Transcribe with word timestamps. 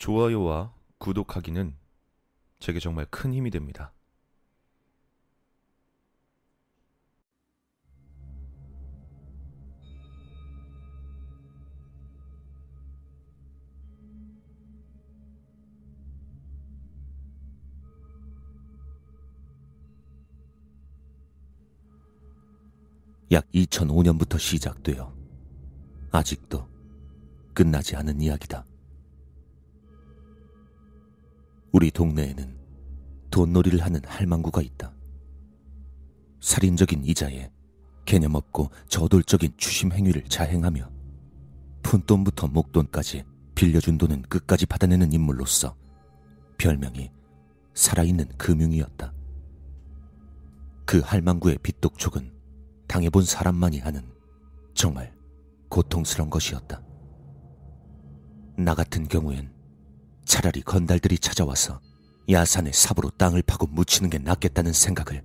좋아요와 0.00 0.72
구독하기는 0.96 1.76
제게 2.58 2.80
정말 2.80 3.06
큰 3.10 3.34
힘이 3.34 3.50
됩니다. 3.50 3.92
약 23.32 23.46
2005년부터 23.52 24.38
시작되어 24.38 25.14
아직도 26.10 26.66
끝나지 27.52 27.94
않은 27.96 28.22
이야기다. 28.22 28.69
우리 31.72 31.90
동네에는 31.90 32.58
돈놀이를 33.30 33.80
하는 33.82 34.00
할망구가 34.04 34.62
있다. 34.62 34.92
살인적인 36.40 37.04
이자에 37.04 37.50
개념 38.04 38.34
없고 38.34 38.70
저돌적인 38.88 39.52
추심 39.56 39.92
행위를 39.92 40.24
자행하며 40.24 40.90
푼돈부터 41.82 42.48
목돈까지 42.48 43.24
빌려준 43.54 43.98
돈은 43.98 44.22
끝까지 44.22 44.66
받아내는 44.66 45.12
인물로서 45.12 45.76
별명이 46.58 47.10
살아있는 47.74 48.26
금융이었다. 48.36 49.12
그 50.84 51.00
할망구의 51.00 51.58
빚독촉은 51.62 52.32
당해본 52.88 53.24
사람만이 53.24 53.80
아는 53.82 54.02
정말 54.74 55.14
고통스러운 55.68 56.30
것이었다. 56.30 56.82
나 58.56 58.74
같은 58.74 59.06
경우엔 59.06 59.59
차라리 60.30 60.62
건달들이 60.62 61.18
찾아와서 61.18 61.80
야산의 62.30 62.72
삽으로 62.72 63.10
땅을 63.18 63.42
파고 63.42 63.66
묻히는 63.66 64.10
게 64.10 64.18
낫겠다는 64.18 64.72
생각을 64.72 65.24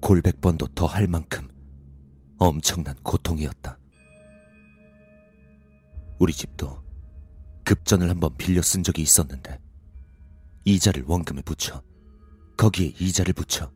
골백 0.00 0.40
번도 0.40 0.68
더 0.68 0.86
할 0.86 1.06
만큼 1.06 1.46
엄청난 2.38 2.96
고통이었다. 3.02 3.78
우리 6.18 6.32
집도 6.32 6.82
급전을 7.64 8.08
한번 8.08 8.34
빌려 8.38 8.62
쓴 8.62 8.82
적이 8.82 9.02
있었는데 9.02 9.60
이자를 10.64 11.04
원금에 11.06 11.42
붙여 11.42 11.82
거기에 12.56 12.94
이자를 12.98 13.34
붙여 13.34 13.70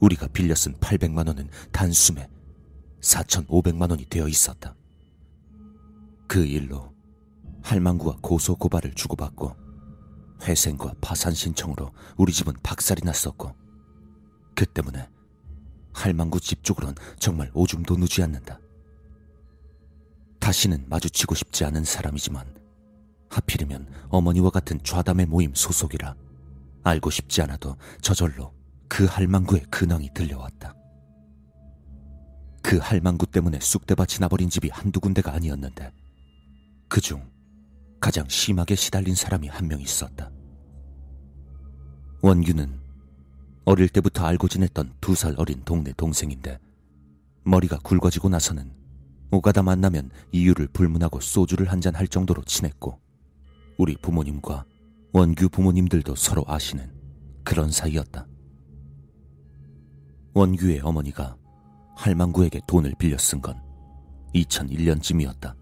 우리가 0.00 0.26
빌려 0.28 0.54
쓴 0.54 0.72
800만 0.76 1.26
원은 1.26 1.50
단숨에 1.70 2.30
4,500만 3.02 3.90
원이 3.90 4.06
되어 4.06 4.26
있었다. 4.26 4.74
그 6.26 6.46
일로 6.46 6.94
할망구와 7.60 8.20
고소 8.22 8.56
고발을 8.56 8.94
주고받고 8.94 9.60
회생과 10.42 10.94
파산 11.00 11.32
신청으로 11.32 11.90
우리 12.16 12.32
집은 12.32 12.54
박살이 12.62 13.02
났었고 13.04 13.54
그 14.54 14.66
때문에 14.66 15.08
할망구 15.92 16.40
집 16.40 16.64
쪽으론 16.64 16.94
정말 17.18 17.50
오줌도 17.54 17.96
누지 17.96 18.22
않는다. 18.22 18.58
다시는 20.40 20.86
마주치고 20.88 21.34
싶지 21.34 21.64
않은 21.64 21.84
사람이지만 21.84 22.44
하필이면 23.30 23.88
어머니와 24.08 24.50
같은 24.50 24.82
좌담의 24.82 25.26
모임 25.26 25.54
소속이라 25.54 26.14
알고 26.82 27.10
싶지 27.10 27.42
않아도 27.42 27.76
저절로 28.00 28.52
그 28.88 29.04
할망구의 29.06 29.66
근황이 29.70 30.12
들려왔다. 30.12 30.74
그 32.62 32.78
할망구 32.78 33.26
때문에 33.26 33.58
쑥대밭이 33.60 34.18
나버린 34.20 34.50
집이 34.50 34.68
한두 34.70 35.00
군데가 35.00 35.32
아니었는데 35.32 35.92
그중 36.88 37.30
가장 38.02 38.28
심하게 38.28 38.74
시달린 38.74 39.14
사람이 39.14 39.46
한 39.48 39.68
명 39.68 39.80
있었다. 39.80 40.30
원규는 42.22 42.80
어릴 43.64 43.88
때부터 43.88 44.26
알고 44.26 44.48
지냈던 44.48 44.94
두 45.00 45.14
살 45.14 45.34
어린 45.38 45.62
동네 45.64 45.92
동생인데 45.96 46.58
머리가 47.44 47.78
굵어지고 47.78 48.28
나서는 48.28 48.72
오가다 49.30 49.62
만나면 49.62 50.10
이유를 50.32 50.68
불문하고 50.72 51.20
소주를 51.20 51.70
한 51.70 51.80
잔 51.80 51.94
할 51.94 52.08
정도로 52.08 52.42
친했고 52.44 52.98
우리 53.78 53.96
부모님과 53.96 54.64
원규 55.12 55.48
부모님들도 55.48 56.14
서로 56.16 56.44
아시는 56.46 56.92
그런 57.44 57.70
사이였다. 57.70 58.26
원규의 60.34 60.80
어머니가 60.80 61.36
할망구에게 61.96 62.62
돈을 62.66 62.94
빌려 62.98 63.16
쓴 63.18 63.40
건 63.40 63.60
2001년쯤이었다. 64.34 65.54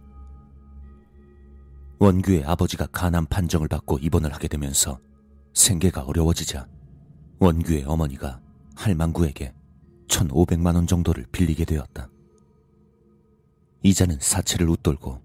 원규의 2.00 2.44
아버지가 2.44 2.86
간암 2.86 3.26
판정을 3.26 3.68
받고 3.68 3.98
입원을 3.98 4.32
하게 4.32 4.48
되면서 4.48 4.98
생계가 5.52 6.04
어려워지자 6.04 6.66
원규의 7.40 7.84
어머니가 7.84 8.40
할망구에게 8.74 9.52
1,500만 10.08 10.76
원 10.76 10.86
정도를 10.86 11.26
빌리게 11.30 11.66
되었다. 11.66 12.08
이자는 13.82 14.16
사채를 14.18 14.70
웃돌고 14.70 15.20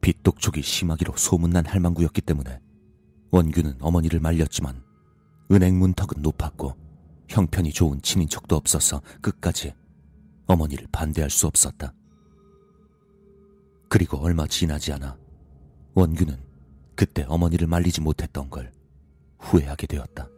빚독촉이 0.00 0.62
심하기로 0.62 1.16
소문난 1.16 1.66
할망구였기 1.66 2.20
때문에 2.20 2.60
원규는 3.32 3.78
어머니를 3.80 4.20
말렸지만 4.20 4.80
은행 5.50 5.76
문턱은 5.80 6.22
높았고 6.22 6.76
형편이 7.28 7.72
좋은 7.72 8.00
친인척도 8.00 8.54
없어서 8.54 9.02
끝까지 9.20 9.74
어머니를 10.46 10.86
반대할 10.92 11.30
수 11.30 11.48
없었다. 11.48 11.92
그리고 13.88 14.18
얼마 14.18 14.46
지나지 14.46 14.92
않아 14.92 15.21
원규는 15.94 16.38
그때 16.94 17.24
어머니를 17.28 17.66
말리지 17.66 18.00
못했던 18.00 18.48
걸 18.48 18.72
후회하게 19.38 19.86
되었다. 19.86 20.28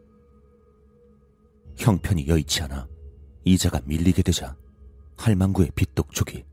형편이 1.76 2.26
여의치 2.26 2.62
않아 2.62 2.88
이자가 3.44 3.81
밀리게 3.84 4.22
되자 4.22 4.56
할망구의 5.16 5.70
빚독촉이 5.75 6.44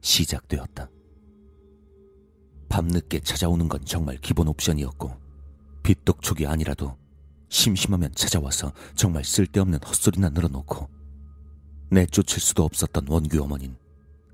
시작되었다. 0.00 0.88
밤늦게 2.68 3.20
찾아오는 3.20 3.68
건 3.68 3.84
정말 3.84 4.16
기본 4.18 4.48
옵션이었고 4.48 5.12
빚독촉이 5.82 6.46
아니라도 6.46 6.96
심심하면 7.48 8.14
찾아와서 8.14 8.72
정말 8.94 9.24
쓸데없는 9.24 9.80
헛소리나 9.82 10.30
늘어놓고 10.30 10.88
내쫓을 11.90 12.40
수도 12.40 12.62
없었던 12.64 13.06
원규 13.08 13.42
어머닌 13.42 13.76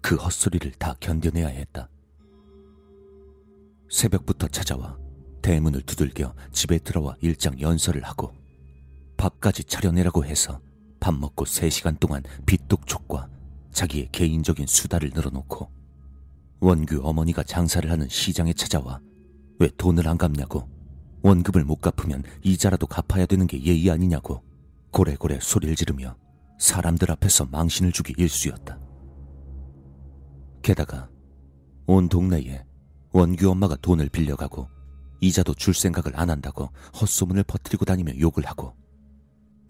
그 0.03 0.16
헛소리를 0.16 0.72
다 0.72 0.95
견뎌내야 1.00 1.49
했다. 1.49 1.89
새벽부터 3.91 4.48
찾아와 4.48 4.97
대문을 5.42 5.82
두들겨 5.82 6.34
집에 6.52 6.78
들어와 6.78 7.16
일장 7.20 7.58
연설을 7.60 8.02
하고 8.04 8.32
밥까지 9.16 9.64
차려내라고 9.64 10.24
해서 10.24 10.60
밥 11.00 11.14
먹고 11.14 11.44
3시간 11.44 11.98
동안 12.00 12.22
빚독촉과 12.47 13.28
자기의 13.72 14.08
개인적인 14.12 14.66
수다를 14.66 15.10
늘어놓고 15.14 15.70
원규 16.60 17.00
어머니가 17.02 17.42
장사를 17.42 17.91
하는 17.91 18.08
시장에 18.08 18.52
찾아와 18.52 19.00
왜 19.58 19.69
돈을 19.76 20.08
안 20.08 20.18
갚냐고 20.18 20.68
원금을 21.22 21.64
못 21.64 21.76
갚으면 21.80 22.22
이자라도 22.42 22.86
갚아야 22.86 23.26
되는 23.26 23.47
게 23.47 23.62
예의 23.62 23.91
아니냐고 23.91 24.42
고래고래 24.92 25.38
소리를 25.41 25.74
지르며 25.76 26.16
사람들 26.58 27.10
앞에서 27.10 27.47
망신을 27.47 27.92
주기 27.92 28.14
일쑤였다. 28.16 28.78
게다가 30.62 31.08
온 31.86 32.08
동네에 32.08 32.64
원규 33.16 33.49
엄마가 33.49 33.77
돈을 33.77 34.10
빌려가고 34.10 34.69
이자도 35.22 35.54
줄 35.54 35.72
생각을 35.72 36.21
안 36.21 36.28
한다고 36.28 36.69
헛소문을 37.00 37.44
퍼뜨리고 37.44 37.87
다니며 37.87 38.19
욕을 38.21 38.44
하고 38.44 38.75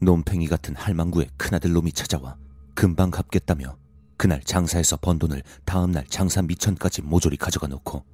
놈팽이 0.01 0.49
같은 0.49 0.75
할망구의 0.75 1.31
큰아들 1.37 1.73
놈이 1.73 1.93
찾아와 1.93 2.37
금방 2.75 3.13
갚겠다며 3.13 3.79
그날 4.17 4.43
장사해서 4.43 4.97
번 4.97 5.21
돈을 5.21 5.45
다음날 5.65 6.05
장사 6.09 6.43
미천까지 6.43 7.03
모조리 7.03 7.37
가져가 7.37 7.69
놓고 7.69 8.05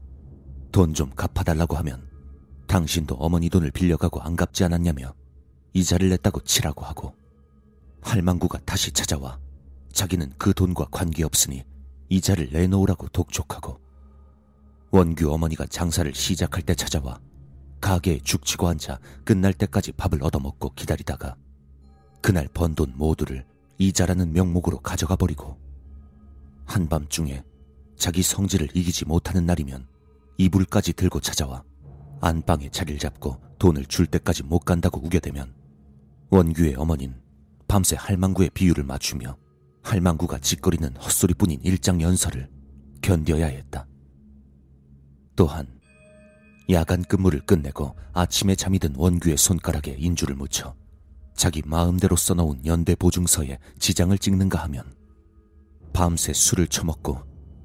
돈 0.70 0.93
좀 0.93 1.09
갚아달라고 1.09 1.76
하면 1.78 2.10
당신도 2.66 3.14
어머니 3.14 3.49
돈을 3.49 3.70
빌려가고 3.70 4.20
안 4.20 4.37
갚지 4.37 4.64
않았냐며 4.64 5.14
이자를 5.73 6.11
냈다고 6.11 6.40
치라고 6.40 6.84
하고 6.84 7.14
할망구가 8.02 8.58
다시 8.67 8.93
찾아와 8.93 9.38
자기는 9.94 10.34
그 10.37 10.52
돈과 10.52 10.88
관계없으니 10.90 11.64
이자를 12.11 12.50
내놓으라고 12.52 13.08
독촉하고 13.08 13.81
원규 14.93 15.33
어머니가 15.33 15.65
장사를 15.67 16.15
시작할 16.15 16.62
때 16.62 16.75
찾아와 16.75 17.19
가게에 17.81 18.21
죽치고 18.23 18.69
앉아 18.69 18.99
끝날 19.25 19.55
때까지 19.55 19.93
밥을 19.93 20.23
얻어먹고 20.23 20.75
기다리다가 20.75 21.35
그날 22.21 22.47
번 22.53 22.75
돈 22.75 22.93
모두를 22.94 23.47
이자라는 23.79 24.35
명목으로 24.35 24.81
가져가 24.81 25.17
버리고 25.17 25.59
한밤중에 26.67 27.43
자기 27.97 28.23
성질을 28.23 28.69
이기지 28.75 29.06
못하는 29.06 29.47
날이면 29.47 29.89
이불까지 30.37 30.93
들고 30.93 31.21
찾아와 31.21 31.65
안방에 32.21 32.69
자리를 32.69 33.00
잡고 33.00 33.41
돈을 33.59 33.87
줄 33.87 34.06
때까지 34.06 34.43
못 34.43 34.61
간다고 34.61 35.00
우겨대면 35.00 35.55
원규의 36.29 36.75
어머닌 36.77 37.15
밤새 37.67 37.97
할망구의 37.99 38.50
비유를 38.50 38.85
맞추며 38.85 39.39
할망구가 39.83 40.39
짓거리는 40.39 40.97
헛소리뿐인 40.97 41.61
일장 41.62 42.00
연설을 42.00 42.49
견뎌야 43.00 43.47
했다. 43.47 43.87
또한 45.37 45.67
야간 46.70 47.02
근무를 47.02 47.40
끝내고 47.40 47.94
아침에 48.12 48.55
잠이 48.55 48.79
든 48.79 48.94
원규의 48.96 49.37
손가락에 49.37 49.96
인주를 49.99 50.37
묻혀 50.37 50.75
자기 51.34 51.62
마음대로 51.64 52.17
써놓은 52.17 52.67
연대 52.67 52.94
보증서에 52.94 53.58
지장을 53.79 54.17
찍는가 54.17 54.62
하면 54.64 54.84
밤새 55.93 56.32
술을 56.32 56.69
처먹고 56.69 57.23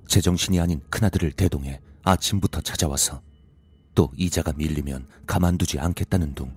제정신이 0.08 0.60
아닌 0.60 0.82
큰아들을 0.90 1.32
대동해 1.34 1.80
아침부터 2.04 2.62
찾아와서 2.62 3.22
또 3.94 4.12
이자가 4.16 4.54
밀리면 4.54 5.08
가만두지 5.26 5.80
않겠다는 5.80 6.34
둥 6.34 6.54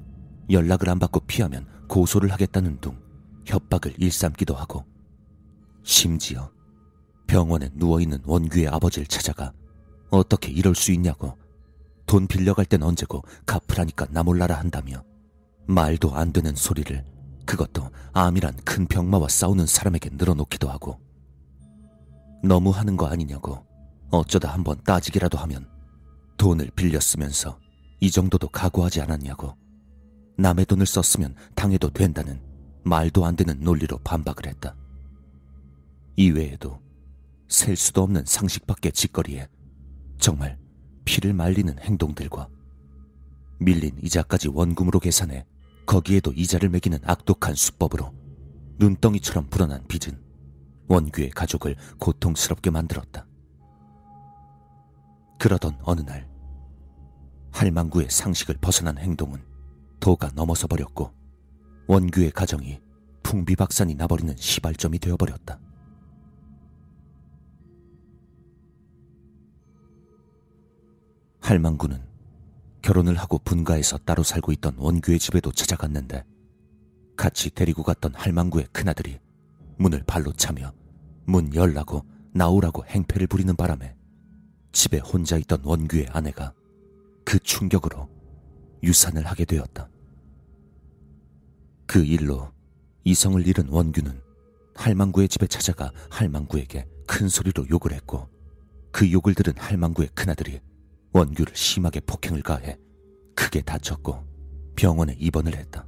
연락을 0.50 0.88
안 0.88 0.98
받고 0.98 1.20
피하면 1.20 1.66
고소를 1.88 2.32
하겠다는 2.32 2.80
둥 2.80 2.98
협박을 3.46 3.94
일삼기도 3.98 4.54
하고 4.54 4.84
심지어 5.82 6.50
병원에 7.26 7.70
누워있는 7.74 8.22
원규의 8.24 8.68
아버지를 8.68 9.06
찾아가 9.06 9.52
어떻게 10.10 10.50
이럴 10.50 10.74
수 10.74 10.92
있냐고. 10.92 11.36
돈 12.06 12.26
빌려갈 12.26 12.64
땐 12.64 12.82
언제고 12.82 13.22
갚으라니까 13.46 14.06
나 14.10 14.22
몰라라 14.22 14.58
한다며. 14.58 15.02
말도 15.66 16.14
안 16.14 16.32
되는 16.32 16.54
소리를 16.54 17.04
그것도 17.46 17.90
암이란 18.12 18.56
큰 18.64 18.86
병마와 18.86 19.28
싸우는 19.28 19.66
사람에게 19.66 20.10
늘어놓기도 20.12 20.68
하고. 20.68 21.00
너무 22.42 22.70
하는 22.70 22.96
거 22.96 23.06
아니냐고 23.06 23.64
어쩌다 24.10 24.52
한번 24.52 24.82
따지기라도 24.82 25.38
하면 25.38 25.68
돈을 26.36 26.70
빌려 26.74 26.98
쓰면서 26.98 27.58
이 28.00 28.10
정도도 28.10 28.48
각오하지 28.48 29.02
않았냐고. 29.02 29.56
남의 30.36 30.64
돈을 30.64 30.86
썼으면 30.86 31.34
당해도 31.54 31.90
된다는 31.90 32.40
말도 32.82 33.26
안 33.26 33.36
되는 33.36 33.60
논리로 33.60 33.98
반박을 33.98 34.46
했다. 34.46 34.74
이외에도 36.16 36.80
셀 37.48 37.76
수도 37.76 38.02
없는 38.02 38.24
상식 38.26 38.66
밖의 38.66 38.92
짓거리에 38.92 39.48
정말 40.20 40.58
피를 41.04 41.32
말리는 41.32 41.78
행동들과 41.80 42.48
밀린 43.58 43.98
이자까지 44.02 44.48
원금으로 44.48 45.00
계산해 45.00 45.46
거기에도 45.86 46.32
이자를 46.32 46.68
매기는 46.68 46.98
악독한 47.02 47.54
수법으로 47.54 48.12
눈덩이처럼 48.78 49.48
불어난 49.48 49.86
빚은 49.88 50.20
원규의 50.88 51.30
가족을 51.30 51.76
고통스럽게 51.98 52.70
만들었다. 52.70 53.26
그러던 55.38 55.78
어느 55.82 56.02
날 56.02 56.28
할망구의 57.52 58.08
상식을 58.10 58.56
벗어난 58.60 58.98
행동은 58.98 59.42
도가 60.00 60.30
넘어서 60.34 60.66
버렸고 60.66 61.12
원규의 61.88 62.30
가정이 62.32 62.80
풍비박산이 63.22 63.94
나버리는 63.94 64.34
시발점이 64.36 64.98
되어버렸다. 64.98 65.58
할망구는 71.50 72.00
결혼을 72.80 73.16
하고 73.16 73.38
분가에서 73.38 73.98
따로 73.98 74.22
살고 74.22 74.52
있던 74.52 74.76
원규의 74.78 75.18
집에도 75.18 75.50
찾아갔는데 75.50 76.24
같이 77.16 77.50
데리고 77.50 77.82
갔던 77.82 78.14
할망구의 78.14 78.68
큰아들이 78.72 79.18
문을 79.76 80.04
발로 80.06 80.32
차며 80.32 80.72
문 81.24 81.52
열라고 81.52 82.04
나오라고 82.32 82.84
행패를 82.86 83.26
부리는 83.26 83.56
바람에 83.56 83.96
집에 84.70 84.98
혼자 84.98 85.36
있던 85.38 85.62
원규의 85.64 86.06
아내가 86.12 86.54
그 87.24 87.40
충격으로 87.40 88.08
유산을 88.84 89.26
하게 89.26 89.44
되었다. 89.44 89.88
그 91.84 92.04
일로 92.04 92.52
이성을 93.02 93.44
잃은 93.44 93.70
원규는 93.70 94.22
할망구의 94.76 95.28
집에 95.28 95.48
찾아가 95.48 95.90
할망구에게 96.10 96.86
큰 97.08 97.28
소리로 97.28 97.68
욕을 97.70 97.92
했고 97.92 98.28
그 98.92 99.10
욕을 99.10 99.34
들은 99.34 99.52
할망구의 99.58 100.10
큰아들이 100.14 100.60
원규를 101.12 101.54
심하게 101.56 102.00
폭행을 102.00 102.42
가해 102.42 102.78
크게 103.34 103.62
다쳤고 103.62 104.24
병원에 104.76 105.14
입원을 105.18 105.56
했다. 105.56 105.86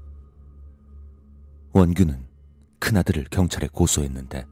원규는 1.72 2.26
큰아들을 2.78 3.26
경찰에 3.30 3.68
고소했는데 3.68 4.44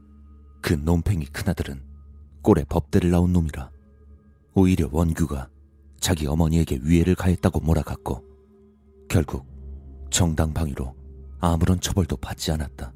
그 0.61 0.73
놈팽이 0.73 1.25
큰아들은 1.25 1.83
꼴에 2.41 2.63
법대를 2.63 3.11
나온 3.11 3.33
놈이라 3.33 3.69
오히려 4.53 4.89
원규가 4.91 5.49
자기 5.99 6.25
어머니에게 6.25 6.79
위해를 6.81 7.15
가했다고 7.15 7.59
몰아갔고 7.59 8.23
결국 9.09 9.45
정당방위로 10.09 10.95
아무런 11.39 11.79
처벌도 11.79 12.17
받지 12.17 12.51
않았다. 12.51 12.93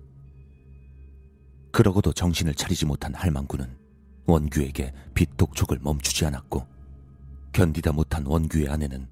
그러고도 1.72 2.14
정신을 2.14 2.56
차리지 2.56 2.86
못한 2.86 3.14
할망구는 3.14 3.78
원규에게 4.28 4.94
빚독촉을 5.14 5.80
멈추지 5.82 6.26
않았고 6.26 6.75
견디다 7.56 7.94
못한 7.94 8.26
원규의 8.26 8.68
아내는 8.68 9.08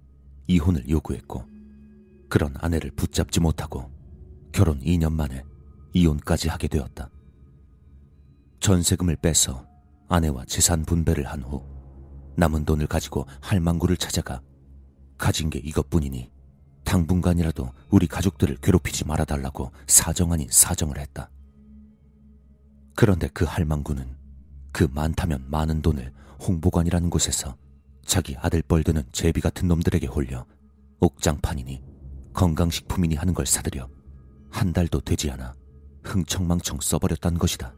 이혼을 0.48 0.90
요구했고 0.90 1.45
그런 2.28 2.54
아내를 2.57 2.92
붙잡지 2.92 3.40
못하고 3.40 3.90
결혼 4.51 4.81
2년 4.81 5.13
만에 5.13 5.45
이혼까지 5.94 6.50
하게 6.50 6.68
되었다. 6.68 7.10
전세금을 8.60 9.16
빼서 9.16 9.66
아내와 10.10 10.44
재산 10.44 10.84
분배를 10.84 11.25
한 11.25 11.42
후 11.42 11.63
남은 12.36 12.66
돈을 12.66 12.86
가지고 12.88 13.25
할망구를 13.40 13.95
찾아가 13.95 14.42
가진 15.18 15.50
게 15.50 15.60
이것뿐이니 15.60 16.30
당분간이라도 16.84 17.72
우리 17.92 18.07
가족들을 18.07 18.57
괴롭히지 18.57 19.06
말아달라고 19.06 19.72
사정 19.88 20.34
아닌 20.34 20.50
사정을 20.51 20.98
했다. 21.00 21.30
그런데 22.94 23.30
그 23.30 23.46
할망구는 23.46 24.18
그 24.74 24.89
많다면 24.92 25.46
많은 25.50 25.81
돈을 25.81 26.12
홍보관이라는 26.46 27.10
곳에서 27.10 27.56
자기 28.05 28.35
아들뻘 28.38 28.83
되는 28.83 29.03
제비 29.11 29.41
같은 29.41 29.67
놈들에게 29.67 30.07
홀려 30.07 30.45
옥장판이니 31.00 31.81
건강식품이니 32.33 33.15
하는 33.15 33.33
걸 33.33 33.45
사들여 33.45 33.89
한 34.50 34.73
달도 34.73 35.01
되지 35.01 35.31
않아 35.31 35.53
흥청망청 36.03 36.79
써버렸단 36.81 37.38
것이다. 37.38 37.73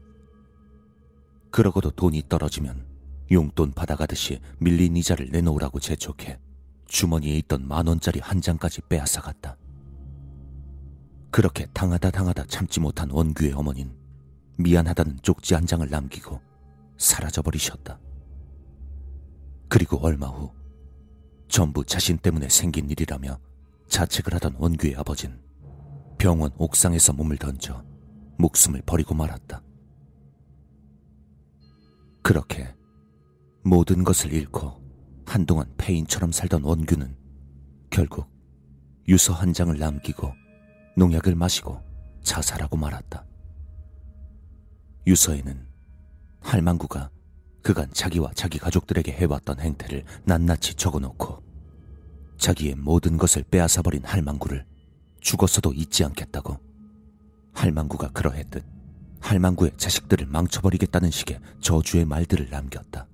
그러고도 1.50 1.90
돈이 1.90 2.24
떨어지면 2.28 2.86
용돈 3.30 3.72
받아가듯이 3.72 4.40
밀린 4.58 4.96
이자를 4.96 5.30
내놓으라고 5.30 5.80
재촉해 5.80 6.38
주머니에 6.86 7.36
있던 7.38 7.66
만 7.66 7.86
원짜리 7.86 8.20
한 8.20 8.40
장까지 8.40 8.82
빼앗아갔다. 8.88 9.56
그렇게 11.30 11.66
당하다 11.72 12.10
당하다 12.10 12.46
참지 12.46 12.80
못한 12.80 13.10
원규의 13.10 13.52
어머닌 13.52 13.94
미안하다는 14.58 15.18
쪽지 15.22 15.54
한 15.54 15.66
장을 15.66 15.88
남기고 15.88 16.40
사라져버리셨다. 16.98 17.98
그리고 19.68 19.98
얼마 19.98 20.26
후 20.26 20.52
전부 21.48 21.84
자신 21.84 22.18
때문에 22.18 22.48
생긴 22.48 22.90
일이라며 22.90 23.38
자책을 23.88 24.34
하던 24.34 24.56
원규의 24.58 24.96
아버진 24.96 25.40
병원 26.18 26.50
옥상에서 26.56 27.12
몸을 27.12 27.36
던져 27.38 27.84
목숨을 28.38 28.82
버리고 28.84 29.14
말았다. 29.14 29.62
그렇게 32.22 32.74
모든 33.64 34.04
것을 34.04 34.32
잃고 34.32 34.82
한동안 35.26 35.72
폐인처럼 35.76 36.32
살던 36.32 36.62
원규는 36.62 37.16
결국 37.90 38.28
유서 39.08 39.32
한 39.32 39.52
장을 39.52 39.76
남기고 39.76 40.32
농약을 40.96 41.34
마시고 41.34 41.80
자살하고 42.22 42.76
말았다. 42.76 43.24
유서에는 45.06 45.66
할망구가 46.40 47.10
그간 47.66 47.92
자기와 47.92 48.30
자기 48.36 48.60
가족들에게 48.60 49.10
해왔던 49.10 49.58
행태를 49.58 50.04
낱낱이 50.22 50.74
적어놓고 50.74 51.42
자기의 52.38 52.76
모든 52.76 53.18
것을 53.18 53.42
빼앗아버린 53.42 54.04
할망구를 54.04 54.64
죽었어도 55.20 55.72
잊지 55.72 56.04
않겠다고 56.04 56.60
할망구가 57.54 58.10
그러했듯 58.10 58.64
할망구의 59.18 59.72
자식들을 59.78 60.26
망쳐버리겠다는 60.26 61.10
식의 61.10 61.40
저주의 61.60 62.04
말들을 62.04 62.50
남겼다. 62.50 63.08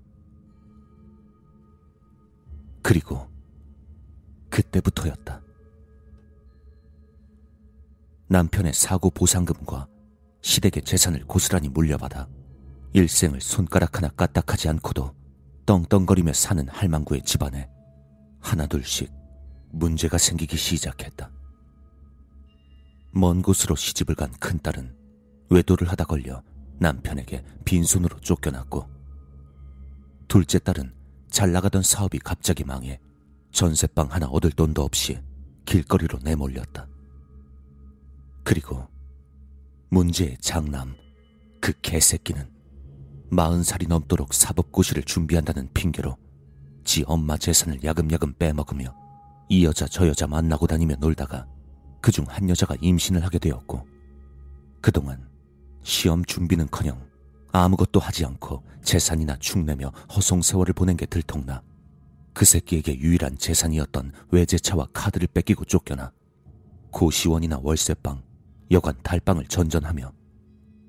그리고 2.83 3.27
그때부터였다. 4.51 5.41
남편의 8.29 8.75
사고 8.75 9.09
보상금과 9.09 9.89
시댁의 10.43 10.83
재산을 10.85 11.25
고스란히 11.25 11.71
물려받아 11.71 12.29
일생을 12.95 13.41
손가락 13.41 13.97
하나 13.97 14.09
까딱하지 14.09 14.69
않고도 14.69 15.15
떵떵거리며 15.65 16.33
사는 16.33 16.69
할망구의 16.69 17.23
집안에 17.23 17.69
하나둘씩 18.41 19.11
문제가 19.71 20.19
생기기 20.19 20.57
시작했다. 20.57 21.31
먼 23.13 23.43
곳으로 23.43 23.77
시집을 23.77 24.15
간 24.15 24.31
큰딸은 24.33 24.97
외도를 25.51 25.89
하다 25.91 26.05
걸려 26.05 26.43
남편에게 26.79 27.45
빈손으로 27.65 28.21
쫓겨났고 28.21 28.89
둘째 30.29 30.59
딸은 30.59 30.95
잘 31.31 31.53
나가던 31.53 31.83
사업이 31.83 32.19
갑자기 32.19 32.65
망해 32.65 33.01
전세방 33.53 34.11
하나 34.11 34.27
얻을 34.27 34.51
돈도 34.51 34.83
없이 34.83 35.23
길거리로 35.65 36.19
내몰렸다. 36.23 36.89
그리고 38.43 38.87
문제의 39.91 40.37
장남 40.39 40.97
그 41.61 41.73
개새끼는 41.81 42.51
마흔 43.35 43.63
살이 43.63 43.87
넘도록 43.87 44.35
사법고시를 44.35 45.05
준비한다는 45.05 45.71
핑계로 45.73 46.19
지 46.85 47.03
엄마 47.07 47.39
재산을 47.39 47.83
야금야금 47.83 48.35
빼먹으며 48.35 48.95
이 49.49 49.65
여자 49.65 49.87
저 49.87 50.07
여자 50.07 50.27
만나고 50.27 50.67
다니며 50.67 50.97
놀다가 50.97 51.47
그중 52.03 52.27
한 52.29 52.51
여자가 52.51 52.77
임신을 52.83 53.25
하게 53.25 53.39
되었고 53.39 53.87
그동안 54.83 55.27
시험 55.83 56.23
준비는커녕 56.27 57.01
아무것도 57.53 58.01
하지 58.01 58.27
않고 58.27 58.65
재산이나 58.83 59.37
축내며 59.37 59.89
허송 60.15 60.43
세월을 60.43 60.75
보낸 60.75 60.99
게 60.99 61.07
들통나 61.07 61.63
그 62.35 62.45
새끼에게 62.45 62.99
유일한 62.99 63.39
재산이었던 63.39 64.13
외제차와 64.31 64.89
카드를 64.93 65.27
뺏기고 65.29 65.65
쫓겨나 65.65 66.13
고시원이나 66.91 67.61
월세방, 67.63 68.23
여관 68.71 68.95
달방을 69.03 69.47
전전하며 69.47 70.13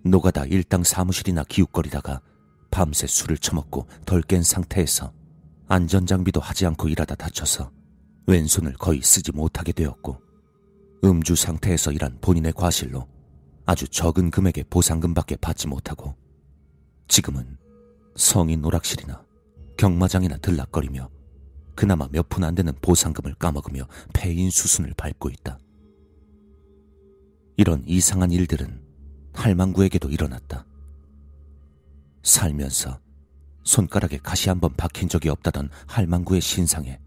노가다 0.04 0.44
일당 0.48 0.84
사무실이나 0.84 1.46
기웃거리다가 1.46 2.20
밤새 2.74 3.06
술을 3.06 3.38
처먹고 3.38 3.86
덜 4.03 4.24
깬 4.24 4.42
상태에서 4.42 5.13
안전장비도 5.68 6.42
하지 6.42 6.65
않고 6.65 6.89
일하다 6.89 7.13
다쳐서 7.15 7.72
왼손을 8.25 8.74
거의 8.74 9.00
쓰지 9.03 9.32
못하게 9.32 9.72
되었고 9.72 10.20
음주 11.03 11.36
상태에서 11.36 11.92
일한 11.92 12.18
본인의 12.20 12.53
과실로 12.53 13.08
아주 13.68 13.88
적은 13.88 14.32
금액의 14.32 14.65
보상금밖에 14.72 15.36
받지 15.36 15.68
못하고 15.68 16.15
지금은 17.08 17.58
성인 18.15 18.65
오락실이나 18.65 19.24
경마장이나 19.77 20.38
들락거리며 20.38 21.10
그나마 21.75 22.08
몇 22.12 22.27
푼 22.27 22.44
안 22.44 22.56
되는 22.56 22.74
보상금을 22.82 23.36
까먹으며 23.36 23.88
폐인 24.13 24.50
수순을 24.50 24.94
밟고 24.98 25.30
있다. 25.30 25.60
이런 27.58 27.84
이상한 27.86 28.32
일들은 28.32 28.82
할망구에게도 29.34 30.10
일어났다. 30.10 30.65
살면서 32.24 33.00
손가락에 33.63 34.18
가시 34.18 34.50
한 34.50 34.60
번 34.60 34.74
박힌 34.75 35.08
적이 35.10 35.30
없다던 35.30 35.70
할망구의 35.88 36.42
신상에 36.42 37.00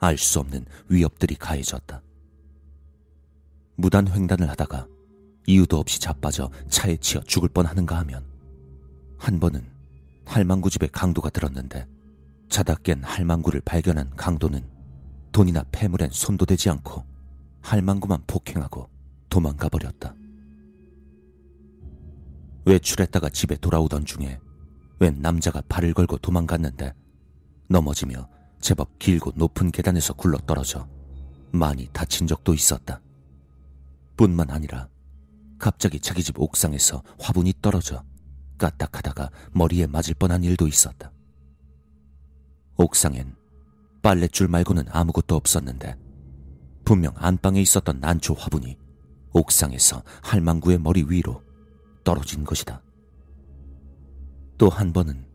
알 0.00 0.18
수 0.18 0.40
없는 0.40 0.64
위협들이 0.88 1.36
가해졌다. 1.36 2.02
무단 3.76 4.08
횡단을 4.08 4.48
하다가 4.50 4.86
이유도 5.46 5.78
없이 5.78 6.00
자빠져 6.00 6.50
차에 6.68 6.96
치여 6.96 7.20
죽을 7.22 7.48
뻔 7.48 7.66
하는가 7.66 7.98
하면 7.98 8.24
한 9.18 9.38
번은 9.40 9.64
할망구 10.24 10.70
집에 10.70 10.88
강도가 10.88 11.30
들었는데 11.30 11.86
자다 12.48 12.74
깬 12.82 13.02
할망구를 13.04 13.60
발견한 13.64 14.10
강도는 14.16 14.64
돈이나 15.32 15.64
폐물엔 15.72 16.10
손도 16.10 16.46
대지 16.46 16.68
않고 16.70 17.04
할망구만 17.62 18.22
폭행하고 18.26 18.88
도망가 19.28 19.68
버렸다. 19.68 20.14
외출했다가 22.66 23.30
집에 23.30 23.56
돌아오던 23.56 24.04
중에 24.04 24.38
웬 24.98 25.22
남자가 25.22 25.62
발을 25.68 25.94
걸고 25.94 26.18
도망갔는데 26.18 26.92
넘어지며 27.68 28.28
제법 28.60 28.98
길고 28.98 29.32
높은 29.36 29.70
계단에서 29.70 30.14
굴러 30.14 30.38
떨어져 30.38 30.88
많이 31.52 31.88
다친 31.92 32.26
적도 32.26 32.52
있었다. 32.52 33.00
뿐만 34.16 34.50
아니라 34.50 34.88
갑자기 35.58 36.00
자기 36.00 36.22
집 36.22 36.38
옥상에서 36.40 37.02
화분이 37.20 37.54
떨어져 37.62 38.02
까딱하다가 38.58 39.30
머리에 39.52 39.86
맞을 39.86 40.14
뻔한 40.14 40.42
일도 40.42 40.66
있었다. 40.66 41.12
옥상엔 42.76 43.36
빨랫줄 44.02 44.48
말고는 44.48 44.86
아무것도 44.90 45.36
없었는데 45.36 45.96
분명 46.84 47.12
안방에 47.16 47.60
있었던 47.60 48.00
난초 48.00 48.34
화분이 48.34 48.76
옥상에서 49.32 50.02
할망구의 50.22 50.78
머리 50.78 51.04
위로 51.08 51.45
떨어진 52.06 52.44
것이다. 52.44 52.80
또 54.56 54.68
한 54.68 54.92
번은 54.92 55.26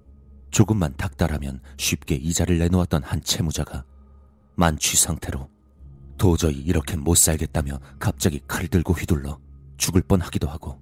조금만 0.51 0.95
닥달하면 0.95 1.59
쉽게 1.77 2.15
이자를 2.15 2.57
내놓았던 2.59 3.03
한 3.03 3.21
채무자가 3.21 3.83
만취 4.55 4.95
상태로 4.97 5.49
도저히 6.17 6.55
이렇게 6.55 6.95
못 6.95 7.15
살겠다며 7.15 7.79
갑자기 7.99 8.39
칼을 8.47 8.69
들고 8.69 8.93
휘둘러 8.93 9.39
죽을 9.77 10.01
뻔 10.01 10.21
하기도 10.21 10.47
하고 10.47 10.79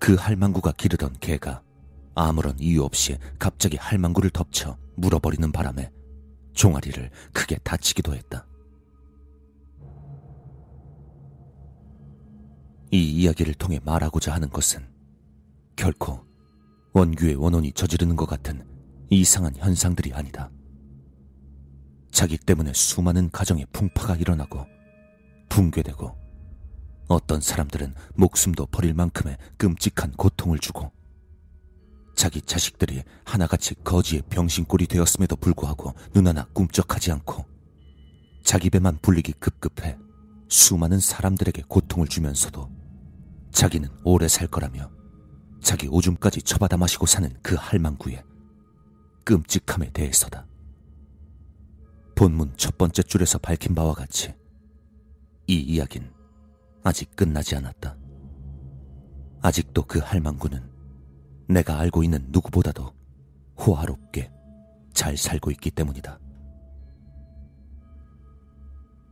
그 0.00 0.14
할망구가 0.14 0.72
기르던 0.72 1.16
개가 1.20 1.62
아무런 2.14 2.58
이유 2.58 2.82
없이 2.82 3.18
갑자기 3.38 3.76
할망구를 3.76 4.30
덮쳐 4.30 4.76
물어버리는 4.96 5.52
바람에 5.52 5.90
종아리를 6.54 7.10
크게 7.32 7.58
다치기도 7.58 8.14
했다. 8.14 8.46
이 12.92 13.22
이야기를 13.22 13.54
통해 13.54 13.80
말하고자 13.82 14.34
하는 14.34 14.50
것은 14.50 14.86
결코 15.76 16.26
원규의 16.92 17.36
원혼이 17.36 17.72
저지르는 17.72 18.16
것 18.16 18.26
같은 18.26 18.66
이상한 19.08 19.56
현상들이 19.56 20.12
아니다. 20.12 20.50
자기 22.10 22.36
때문에 22.36 22.74
수많은 22.74 23.30
가정의 23.30 23.66
풍파가 23.72 24.16
일어나고 24.16 24.66
붕괴되고 25.48 26.14
어떤 27.08 27.40
사람들은 27.40 27.94
목숨도 28.14 28.66
버릴 28.66 28.92
만큼의 28.92 29.38
끔찍한 29.56 30.12
고통을 30.12 30.58
주고 30.58 30.92
자기 32.14 32.42
자식들이 32.42 33.02
하나같이 33.24 33.74
거지의 33.82 34.22
병신꼴이 34.28 34.86
되었음에도 34.86 35.36
불구하고 35.36 35.94
눈 36.12 36.26
하나 36.26 36.44
꿈쩍하지 36.52 37.10
않고 37.12 37.46
자기 38.44 38.68
배만 38.68 38.98
불리기 39.00 39.32
급급해 39.32 39.96
수많은 40.48 41.00
사람들에게 41.00 41.62
고통을 41.68 42.06
주면서도 42.06 42.81
자기는 43.52 43.88
오래 44.04 44.28
살 44.28 44.48
거라며 44.48 44.90
자기 45.60 45.86
오줌까지 45.88 46.42
처받아 46.42 46.76
마시고 46.76 47.06
사는 47.06 47.32
그 47.42 47.54
할망구의 47.54 48.24
끔찍함에 49.24 49.90
대해서다. 49.92 50.46
본문 52.16 52.54
첫 52.56 52.76
번째 52.76 53.02
줄에서 53.02 53.38
밝힌 53.38 53.74
바와 53.74 53.94
같이 53.94 54.34
이 55.46 55.54
이야기는 55.54 56.12
아직 56.82 57.14
끝나지 57.14 57.54
않았다. 57.54 57.96
아직도 59.42 59.84
그 59.84 59.98
할망구는 59.98 60.70
내가 61.48 61.78
알고 61.78 62.02
있는 62.02 62.26
누구보다도 62.30 62.92
호화롭게 63.58 64.30
잘 64.92 65.16
살고 65.16 65.50
있기 65.52 65.70
때문이다. 65.70 66.18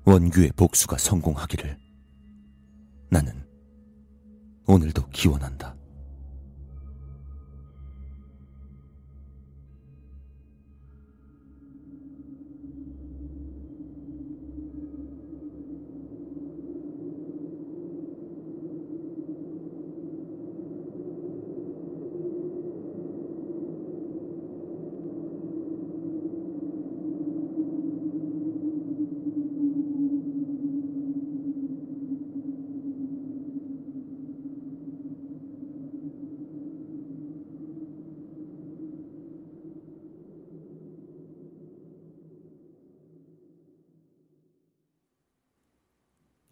원규의 0.04 0.52
복수가 0.56 0.99
성공하기를 0.99 1.78
나는 3.11 3.50
오늘도 4.71 5.09
기원한다. 5.11 5.75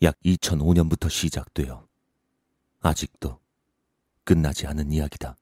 약 0.02 0.16
2005년부터 0.24 1.10
시작되어 1.10 1.86
아직도 2.80 3.40
끝나지 4.24 4.66
않은 4.66 4.92
이야기다. 4.92 5.36